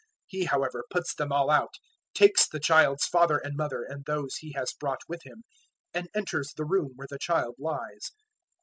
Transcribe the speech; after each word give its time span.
He, 0.25 0.45
however, 0.45 0.83
puts 0.89 1.13
them 1.13 1.31
all 1.31 1.51
out, 1.51 1.75
takes 2.15 2.47
the 2.47 2.59
child's 2.59 3.05
father 3.05 3.37
and 3.37 3.55
mother 3.55 3.83
and 3.83 4.03
those 4.05 4.37
He 4.37 4.53
has 4.53 4.73
brought 4.73 5.01
with 5.07 5.21
Him, 5.25 5.43
and 5.93 6.09
enters 6.15 6.53
the 6.57 6.65
room 6.65 6.93
where 6.95 7.07
the 7.07 7.19
child 7.19 7.53
lies. 7.59 8.09